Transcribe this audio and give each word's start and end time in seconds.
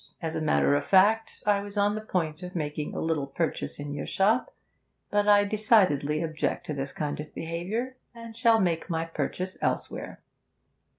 As 0.19 0.33
a 0.33 0.41
matter 0.41 0.73
of 0.73 0.83
fact, 0.83 1.43
I 1.45 1.59
was 1.61 1.77
on 1.77 1.93
the 1.93 2.01
point 2.01 2.41
of 2.41 2.55
making 2.55 2.95
a 2.95 2.99
little 2.99 3.27
purchase 3.27 3.77
in 3.79 3.93
your 3.93 4.07
shop, 4.07 4.51
but 5.11 5.27
I 5.27 5.43
decidedly 5.43 6.23
object 6.23 6.65
to 6.65 6.73
this 6.73 6.91
kind 6.91 7.19
of 7.19 7.35
behaviour, 7.35 7.97
and 8.15 8.35
shall 8.35 8.59
make 8.59 8.89
my 8.89 9.05
purchase 9.05 9.59
elsewhere.' 9.61 10.19